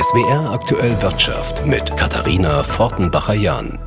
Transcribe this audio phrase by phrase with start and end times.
[0.00, 3.80] SWR aktuell Wirtschaft mit Katharina Fortenbacher-Jahn.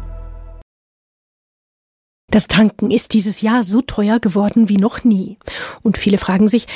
[2.30, 5.38] Das Tanken ist dieses Jahr so teuer geworden wie noch nie.
[5.84, 6.68] Und viele fragen sich,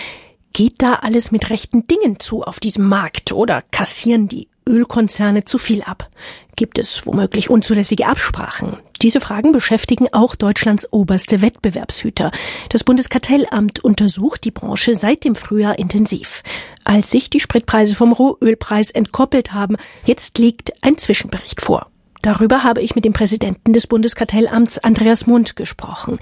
[0.54, 5.58] geht da alles mit rechten Dingen zu auf diesem Markt oder kassieren die Ölkonzerne zu
[5.58, 6.10] viel ab?
[6.56, 8.78] Gibt es womöglich unzulässige Absprachen?
[9.02, 12.32] Diese Fragen beschäftigen auch Deutschlands oberste Wettbewerbshüter.
[12.70, 16.44] Das Bundeskartellamt untersucht die Branche seit dem Frühjahr intensiv.
[16.86, 19.76] Als sich die Spritpreise vom Rohölpreis entkoppelt haben,
[20.06, 21.88] jetzt liegt ein Zwischenbericht vor.
[22.22, 26.18] Darüber habe ich mit dem Präsidenten des Bundeskartellamts Andreas Mund gesprochen.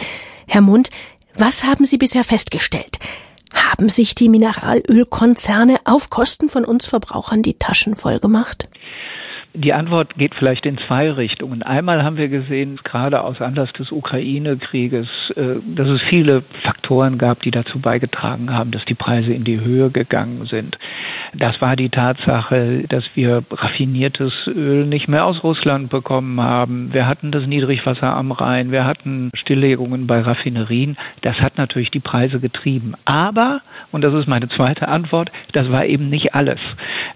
[0.47, 0.89] Herr Mund,
[1.35, 2.99] was haben Sie bisher festgestellt?
[3.53, 8.67] Haben sich die Mineralölkonzerne auf Kosten von uns Verbrauchern die Taschen voll gemacht?
[9.55, 11.61] Die Antwort geht vielleicht in zwei Richtungen.
[11.61, 17.43] Einmal haben wir gesehen, gerade aus Anlass des Ukraine-Krieges, äh, dass es viele Faktoren gab,
[17.43, 20.75] die dazu beigetragen haben, dass die Preise in die Höhe gegangen sind.
[21.35, 26.93] Das war die Tatsache, dass wir raffiniertes Öl nicht mehr aus Russland bekommen haben.
[26.93, 28.71] Wir hatten das Niedrigwasser am Rhein.
[28.71, 30.95] Wir hatten Stilllegungen bei Raffinerien.
[31.21, 32.93] Das hat natürlich die Preise getrieben.
[33.05, 36.59] Aber, und das ist meine zweite Antwort, das war eben nicht alles.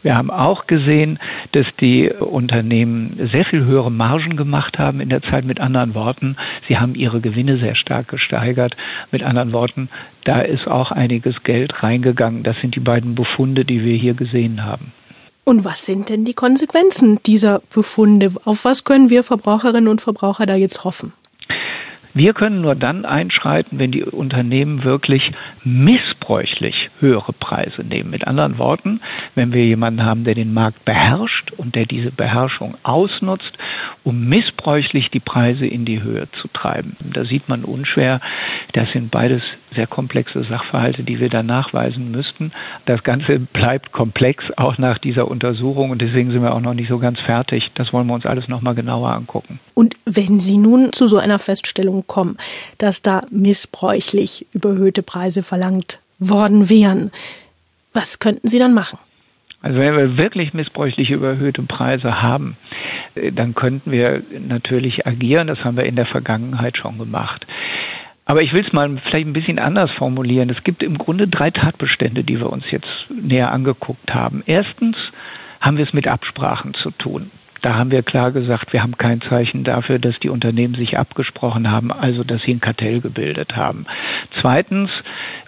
[0.01, 1.19] Wir haben auch gesehen,
[1.51, 5.45] dass die Unternehmen sehr viel höhere Margen gemacht haben in der Zeit.
[5.45, 6.37] Mit anderen Worten,
[6.67, 8.75] sie haben ihre Gewinne sehr stark gesteigert.
[9.11, 9.89] Mit anderen Worten,
[10.27, 12.43] da ist auch einiges Geld reingegangen.
[12.43, 14.91] Das sind die beiden Befunde, die wir hier gesehen haben.
[15.45, 18.33] Und was sind denn die Konsequenzen dieser Befunde?
[18.43, 21.13] Auf was können wir Verbraucherinnen und Verbraucher da jetzt hoffen?
[22.13, 25.23] Wir können nur dann einschreiten, wenn die Unternehmen wirklich
[26.27, 28.09] missbräuchlich höhere Preise nehmen.
[28.09, 28.99] Mit anderen Worten,
[29.35, 33.51] wenn wir jemanden haben, der den Markt beherrscht und der diese Beherrschung ausnutzt,
[34.03, 36.97] um missbräuchlich die Preise in die Höhe zu treiben.
[37.13, 38.19] Da sieht man unschwer,
[38.73, 39.41] das sind beides
[39.75, 42.51] sehr komplexe Sachverhalte, die wir da nachweisen müssten.
[42.85, 46.89] Das Ganze bleibt komplex, auch nach dieser Untersuchung und deswegen sind wir auch noch nicht
[46.89, 47.69] so ganz fertig.
[47.75, 49.59] Das wollen wir uns alles nochmal genauer angucken.
[49.73, 52.37] Und wenn Sie nun zu so einer Feststellung kommen,
[52.77, 57.11] dass da missbräuchlich überhöhte Preise verlangt worden wären,
[57.93, 58.99] was könnten Sie dann machen?
[59.61, 62.57] Also wenn wir wirklich missbräuchliche überhöhte Preise haben,
[63.15, 65.47] äh, dann könnten wir natürlich agieren.
[65.47, 67.45] Das haben wir in der Vergangenheit schon gemacht.
[68.25, 70.49] Aber ich will es mal vielleicht ein bisschen anders formulieren.
[70.49, 74.43] Es gibt im Grunde drei Tatbestände, die wir uns jetzt näher angeguckt haben.
[74.45, 74.97] Erstens
[75.61, 77.31] haben wir es mit Absprachen zu tun.
[77.61, 81.71] Da haben wir klar gesagt, wir haben kein Zeichen dafür, dass die Unternehmen sich abgesprochen
[81.71, 83.85] haben, also dass sie ein Kartell gebildet haben.
[84.41, 84.91] Zweitens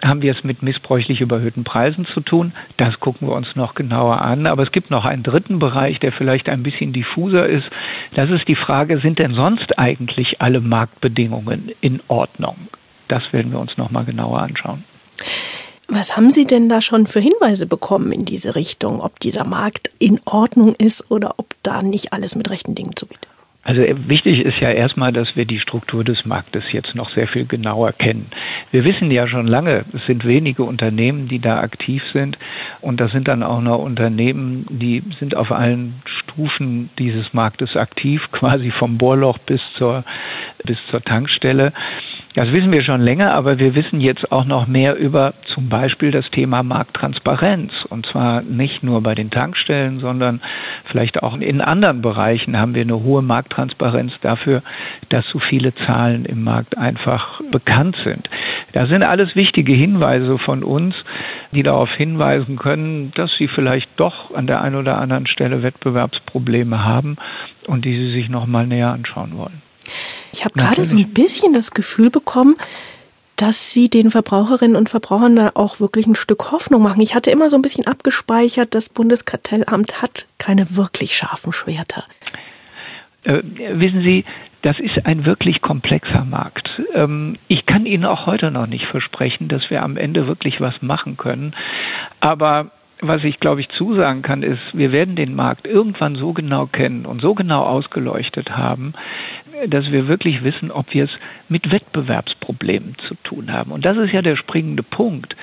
[0.02, 2.52] haben wir es mit missbräuchlich überhöhten Preisen zu tun.
[2.76, 4.46] Das gucken wir uns noch genauer an.
[4.46, 7.66] Aber es gibt noch einen dritten Bereich, der vielleicht ein bisschen diffuser ist.
[8.14, 12.56] Das ist die Frage, sind denn sonst eigentlich alle Marktbedingungen in Ordnung?
[13.08, 14.84] Das werden wir uns noch mal genauer anschauen.
[15.88, 19.90] Was haben Sie denn da schon für Hinweise bekommen in diese Richtung, ob dieser Markt
[19.98, 23.18] in Ordnung ist oder ob da nicht alles mit rechten Dingen zugeht?
[23.70, 27.28] Also äh, wichtig ist ja erstmal, dass wir die Struktur des Marktes jetzt noch sehr
[27.28, 28.26] viel genauer kennen.
[28.72, 32.36] Wir wissen ja schon lange, es sind wenige Unternehmen, die da aktiv sind
[32.80, 38.20] und das sind dann auch noch Unternehmen, die sind auf allen Stufen dieses Marktes aktiv,
[38.32, 40.02] quasi vom Bohrloch bis zur
[40.64, 41.72] bis zur Tankstelle.
[42.34, 46.12] Das wissen wir schon länger, aber wir wissen jetzt auch noch mehr über zum Beispiel
[46.12, 47.72] das Thema Markttransparenz.
[47.88, 50.40] Und zwar nicht nur bei den Tankstellen, sondern
[50.84, 54.62] vielleicht auch in anderen Bereichen haben wir eine hohe Markttransparenz dafür,
[55.08, 58.30] dass so viele Zahlen im Markt einfach bekannt sind.
[58.72, 60.94] Das sind alles wichtige Hinweise von uns,
[61.50, 66.84] die darauf hinweisen können, dass sie vielleicht doch an der einen oder anderen Stelle Wettbewerbsprobleme
[66.84, 67.16] haben
[67.66, 69.62] und die sie sich nochmal näher anschauen wollen.
[70.32, 72.56] Ich habe gerade so ein bisschen das Gefühl bekommen,
[73.36, 77.00] dass Sie den Verbraucherinnen und Verbrauchern da auch wirklich ein Stück Hoffnung machen.
[77.00, 82.04] Ich hatte immer so ein bisschen abgespeichert, das Bundeskartellamt hat keine wirklich scharfen Schwerter.
[83.24, 84.24] Äh, wissen Sie,
[84.62, 86.68] das ist ein wirklich komplexer Markt.
[86.92, 90.74] Ähm, ich kann Ihnen auch heute noch nicht versprechen, dass wir am Ende wirklich was
[90.82, 91.54] machen können.
[92.20, 92.70] Aber
[93.00, 97.06] was ich, glaube ich, zusagen kann, ist, wir werden den Markt irgendwann so genau kennen
[97.06, 98.92] und so genau ausgeleuchtet haben,
[99.68, 101.10] dass wir wirklich wissen, ob wir es
[101.48, 103.72] mit Wettbewerbsproblemen zu tun haben.
[103.72, 105.34] Und das ist ja der springende Punkt.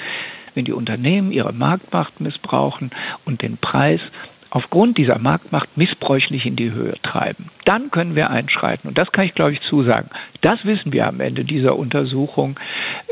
[0.54, 2.92] Wenn die Unternehmen ihre Marktmacht missbrauchen
[3.26, 4.02] und den Preis
[4.50, 8.88] aufgrund dieser Marktmacht missbräuchlich in die Höhe treiben, dann können wir einschreiten.
[8.88, 10.10] Und das kann ich, glaube ich, zusagen.
[10.42, 12.60] Das wissen wir am Ende dieser Untersuchung,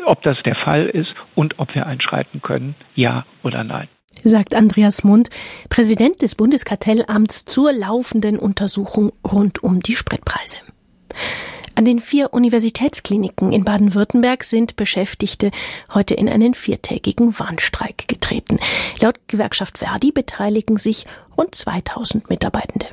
[0.06, 3.88] ob das der Fall ist und ob wir einschreiten können, ja oder nein
[4.24, 5.30] sagt Andreas Mund,
[5.70, 10.60] Präsident des Bundeskartellamts zur laufenden Untersuchung rund um die Spritpreise.
[11.78, 15.52] An den vier Universitätskliniken in Baden-Württemberg sind Beschäftigte
[15.94, 18.60] heute in einen viertägigen Warnstreik getreten.
[19.02, 21.06] Laut Gewerkschaft Verdi beteiligen sich
[21.38, 22.88] rund 2000 Mitarbeitende.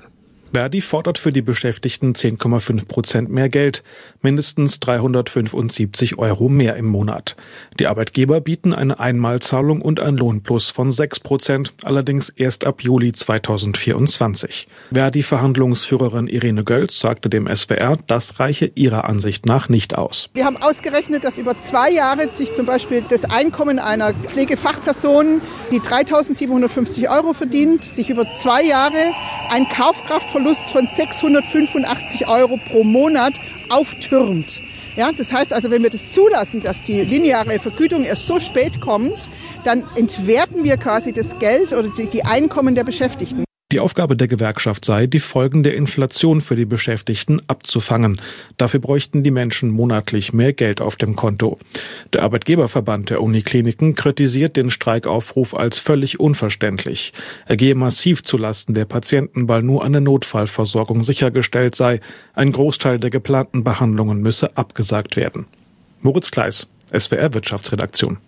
[0.52, 3.82] Verdi fordert für die Beschäftigten 10,5 Prozent mehr Geld,
[4.20, 7.36] mindestens 375 Euro mehr im Monat.
[7.78, 13.12] Die Arbeitgeber bieten eine Einmalzahlung und ein Lohnplus von 6 Prozent, allerdings erst ab Juli
[13.12, 14.68] 2024.
[14.92, 20.28] Verdi-Verhandlungsführerin Irene Gölz sagte dem SWR, das reiche ihrer Ansicht nach nicht aus.
[20.34, 25.40] Wir haben ausgerechnet, dass über zwei Jahre sich zum Beispiel das Einkommen einer Pflegefachperson,
[25.70, 29.14] die 3.750 Euro verdient, sich über zwei Jahre
[29.50, 33.34] ein Kaufkraft Verlust von 685 Euro pro Monat
[33.68, 34.60] auftürmt.
[34.96, 38.80] Ja, das heißt also, wenn wir das zulassen, dass die lineare Vergütung erst so spät
[38.80, 39.30] kommt,
[39.62, 43.44] dann entwerten wir quasi das Geld oder die Einkommen der Beschäftigten.
[43.72, 48.20] Die Aufgabe der Gewerkschaft sei, die Folgen der Inflation für die Beschäftigten abzufangen.
[48.58, 51.58] Dafür bräuchten die Menschen monatlich mehr Geld auf dem Konto.
[52.12, 57.14] Der Arbeitgeberverband der Unikliniken kritisiert den Streikaufruf als völlig unverständlich.
[57.46, 62.00] Er gehe massiv zulasten der Patienten, weil nur eine Notfallversorgung sichergestellt sei.
[62.34, 65.46] Ein Großteil der geplanten Behandlungen müsse abgesagt werden.
[66.02, 68.18] Moritz Kleis, SWR Wirtschaftsredaktion.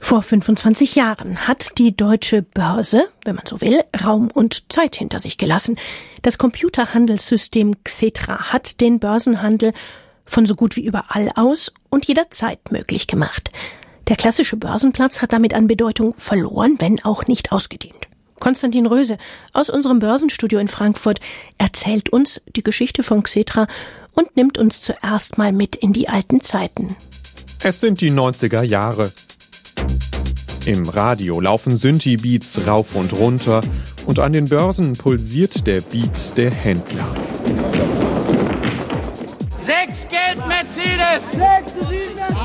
[0.00, 5.18] Vor 25 Jahren hat die deutsche Börse, wenn man so will, Raum und Zeit hinter
[5.18, 5.78] sich gelassen.
[6.22, 9.72] Das Computerhandelssystem Xetra hat den Börsenhandel
[10.24, 13.50] von so gut wie überall aus und jederzeit möglich gemacht.
[14.08, 18.08] Der klassische Börsenplatz hat damit an Bedeutung verloren, wenn auch nicht ausgedient.
[18.38, 19.18] Konstantin Röse
[19.52, 21.20] aus unserem Börsenstudio in Frankfurt
[21.58, 23.66] erzählt uns die Geschichte von Xetra
[24.14, 26.96] und nimmt uns zuerst mal mit in die alten Zeiten.
[27.62, 29.12] Es sind die 90er Jahre.
[30.68, 33.62] Im Radio laufen Synthi-Beats rauf und runter
[34.04, 37.06] und an den Börsen pulsiert der Beat der Händler.
[39.62, 41.22] Sechs Geld Mercedes!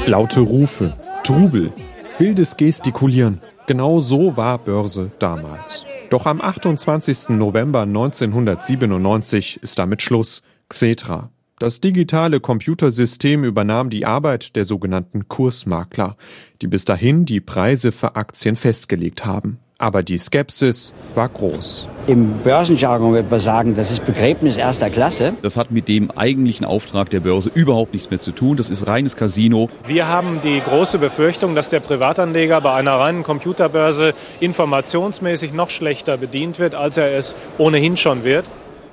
[0.05, 1.73] Laute Rufe, Trubel,
[2.17, 3.41] wildes Gestikulieren.
[3.67, 5.83] Genau so war Börse damals.
[6.09, 7.27] Doch am 28.
[7.27, 10.43] November 1997 ist damit Schluss.
[10.69, 16.17] Xetra, das digitale Computersystem übernahm die Arbeit der sogenannten Kursmakler,
[16.61, 19.59] die bis dahin die Preise für Aktien festgelegt haben.
[19.77, 21.87] Aber die Skepsis war groß.
[22.07, 25.33] Im Börsenjargon wird man sagen, das ist Begräbnis erster Klasse.
[25.41, 28.57] Das hat mit dem eigentlichen Auftrag der Börse überhaupt nichts mehr zu tun.
[28.57, 29.69] Das ist reines Casino.
[29.87, 36.17] Wir haben die große Befürchtung, dass der Privatanleger bei einer reinen Computerbörse informationsmäßig noch schlechter
[36.17, 38.45] bedient wird, als er es ohnehin schon wird.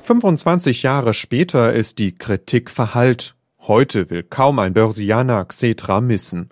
[0.03, 3.35] 25 Jahre später ist die Kritik verhallt.
[3.59, 6.51] Heute will kaum ein Börsianer Xetra missen.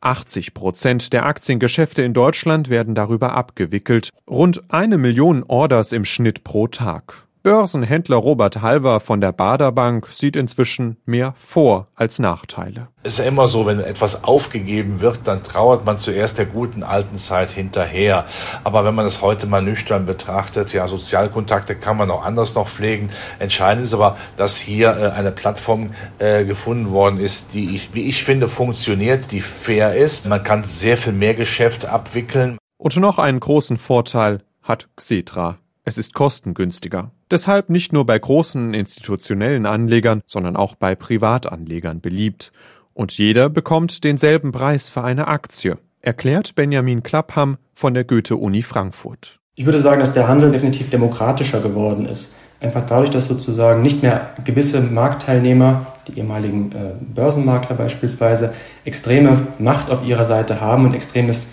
[0.00, 4.10] 80 Prozent der Aktiengeschäfte in Deutschland werden darüber abgewickelt.
[4.28, 7.26] Rund eine Million Orders im Schnitt pro Tag.
[7.42, 12.88] Börsenhändler Robert Halver von der Baderbank sieht inzwischen mehr Vor- als Nachteile.
[13.02, 16.82] Es ist ja immer so, wenn etwas aufgegeben wird, dann trauert man zuerst der guten
[16.82, 18.26] alten Zeit hinterher.
[18.62, 22.68] Aber wenn man es heute mal nüchtern betrachtet, ja, Sozialkontakte kann man auch anders noch
[22.68, 23.08] pflegen.
[23.38, 28.06] Entscheidend ist aber, dass hier äh, eine Plattform äh, gefunden worden ist, die ich, wie
[28.06, 30.28] ich finde, funktioniert, die fair ist.
[30.28, 32.58] Man kann sehr viel mehr Geschäft abwickeln.
[32.76, 35.56] Und noch einen großen Vorteil hat Xetra.
[35.84, 37.12] Es ist kostengünstiger.
[37.30, 42.52] Deshalb nicht nur bei großen institutionellen Anlegern, sondern auch bei Privatanlegern beliebt.
[42.92, 49.38] Und jeder bekommt denselben Preis für eine Aktie, erklärt Benjamin Klappham von der Goethe-Uni Frankfurt.
[49.54, 52.32] Ich würde sagen, dass der Handel definitiv demokratischer geworden ist.
[52.60, 58.52] Einfach dadurch, dass sozusagen nicht mehr gewisse Marktteilnehmer, die ehemaligen äh, Börsenmakler beispielsweise,
[58.84, 61.48] extreme Macht auf ihrer Seite haben und extremes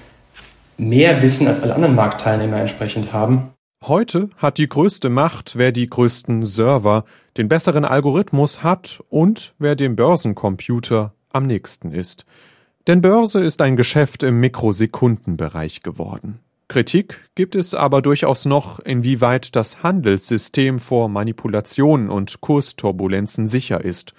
[0.78, 3.52] mehr Wissen als alle anderen Marktteilnehmer entsprechend haben.
[3.84, 7.06] Heute hat die größte Macht, wer die größten Server,
[7.38, 12.26] den besseren Algorithmus hat und wer dem Börsencomputer am nächsten ist.
[12.88, 16.40] Denn Börse ist ein Geschäft im Mikrosekundenbereich geworden.
[16.68, 24.14] Kritik gibt es aber durchaus noch, inwieweit das Handelssystem vor Manipulationen und Kursturbulenzen sicher ist.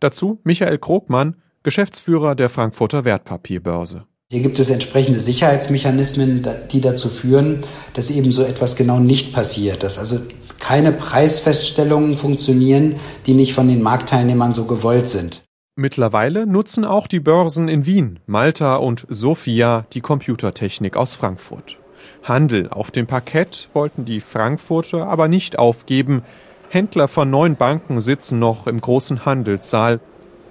[0.00, 4.06] Dazu Michael Krogmann, Geschäftsführer der Frankfurter Wertpapierbörse.
[4.30, 7.60] Hier gibt es entsprechende Sicherheitsmechanismen, die dazu führen,
[7.92, 10.18] dass eben so etwas genau nicht passiert, dass also
[10.58, 15.42] keine Preisfeststellungen funktionieren, die nicht von den Marktteilnehmern so gewollt sind.
[15.76, 21.76] Mittlerweile nutzen auch die Börsen in Wien, Malta und Sofia die Computertechnik aus Frankfurt.
[22.22, 26.22] Handel auf dem Parkett wollten die Frankfurter aber nicht aufgeben.
[26.70, 30.00] Händler von neun Banken sitzen noch im großen Handelssaal,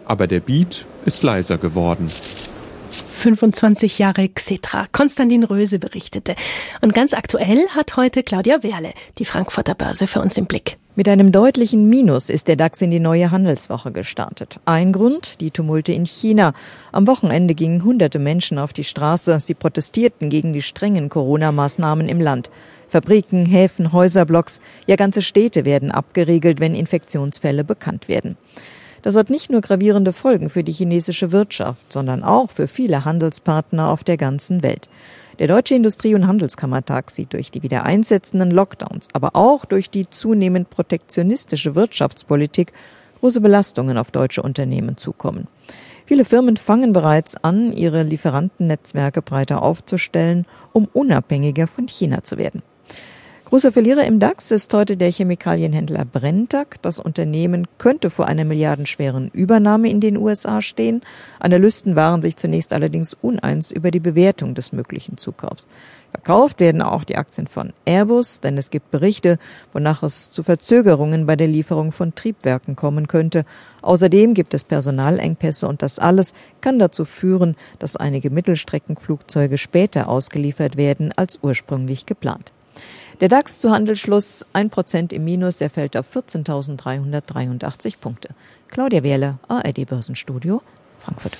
[0.06, 2.08] aber der Beat ist leiser geworden.
[3.24, 4.88] 25 Jahre Xetra.
[4.92, 6.36] Konstantin Röse berichtete.
[6.82, 10.78] Und ganz aktuell hat heute Claudia Werle die Frankfurter Börse für uns im Blick.
[10.98, 14.60] Mit einem deutlichen Minus ist der DAX in die neue Handelswoche gestartet.
[14.66, 16.54] Ein Grund, die Tumulte in China.
[16.92, 19.40] Am Wochenende gingen hunderte Menschen auf die Straße.
[19.40, 22.52] Sie protestierten gegen die strengen Corona-Maßnahmen im Land.
[22.90, 28.36] Fabriken, Häfen, Häuserblocks, ja ganze Städte werden abgeriegelt, wenn Infektionsfälle bekannt werden.
[29.04, 33.90] Das hat nicht nur gravierende Folgen für die chinesische Wirtschaft, sondern auch für viele Handelspartner
[33.90, 34.90] auf der ganzen Welt.
[35.40, 40.10] Der Deutsche Industrie- und Handelskammertag sieht durch die wieder einsetzenden Lockdowns, aber auch durch die
[40.10, 42.72] zunehmend protektionistische Wirtschaftspolitik
[43.20, 45.48] große Belastungen auf deutsche Unternehmen zukommen.
[46.06, 52.62] Viele Firmen fangen bereits an, ihre Lieferantennetzwerke breiter aufzustellen, um unabhängiger von China zu werden.
[53.54, 56.82] Großer Verlierer im DAX ist heute der Chemikalienhändler Brenntag.
[56.82, 61.02] Das Unternehmen könnte vor einer milliardenschweren Übernahme in den USA stehen.
[61.38, 65.68] Analysten waren sich zunächst allerdings uneins über die Bewertung des möglichen Zukaufs.
[66.10, 69.38] Verkauft werden auch die Aktien von Airbus, denn es gibt Berichte,
[69.72, 73.46] wonach es zu Verzögerungen bei der Lieferung von Triebwerken kommen könnte.
[73.84, 80.76] Außerdem gibt es Personalengpässe und das alles kann dazu führen, dass einige Mittelstreckenflugzeuge später ausgeliefert
[80.76, 82.52] werden als ursprünglich geplant.
[83.24, 88.36] Der DAX zu Handelsschluss 1% im Minus, der fällt auf 14.383 Punkte.
[88.68, 90.62] Claudia Wehrle, ARD Börsenstudio,
[91.00, 91.38] Frankfurt.